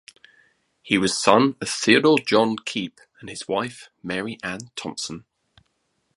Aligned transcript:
He 0.81 0.97
was 0.97 1.15
son 1.21 1.57
of 1.61 1.69
Theodore 1.69 2.17
John 2.17 2.55
Keep 2.57 2.99
and 3.19 3.29
his 3.29 3.47
wife 3.47 3.91
Mary 4.01 4.39
Ann 4.41 4.71
Thompson. 4.75 5.25